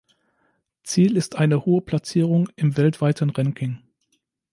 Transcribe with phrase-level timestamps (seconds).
[0.81, 3.83] Ziel ist eine hohe Platzierung im weltweiten Ranking.